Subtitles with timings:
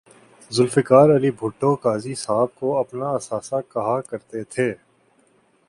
[0.51, 4.71] ذوالفقار علی بھٹو قاضی صاحب کو اپنا اثاثہ کہا کر تے تھے